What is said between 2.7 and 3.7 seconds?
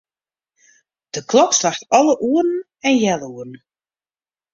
en healoeren.